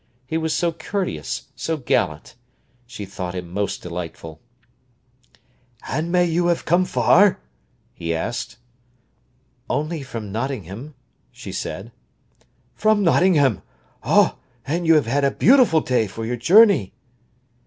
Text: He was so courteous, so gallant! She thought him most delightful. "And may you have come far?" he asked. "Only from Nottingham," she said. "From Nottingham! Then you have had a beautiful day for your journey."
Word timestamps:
He 0.25 0.35
was 0.35 0.55
so 0.55 0.71
courteous, 0.71 1.49
so 1.55 1.77
gallant! 1.77 2.33
She 2.87 3.05
thought 3.05 3.35
him 3.35 3.53
most 3.53 3.83
delightful. 3.83 4.41
"And 5.87 6.11
may 6.11 6.25
you 6.25 6.47
have 6.47 6.65
come 6.65 6.85
far?" 6.85 7.39
he 7.93 8.15
asked. 8.15 8.57
"Only 9.69 10.01
from 10.01 10.31
Nottingham," 10.31 10.95
she 11.31 11.51
said. 11.51 11.91
"From 12.73 13.03
Nottingham! 13.03 13.61
Then 14.03 14.85
you 14.85 14.95
have 14.95 15.05
had 15.05 15.23
a 15.23 15.29
beautiful 15.29 15.81
day 15.81 16.07
for 16.07 16.25
your 16.25 16.35
journey." 16.35 16.93